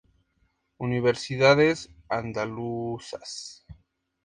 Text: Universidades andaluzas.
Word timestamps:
Universidades 0.87 1.85
andaluzas. 2.19 3.37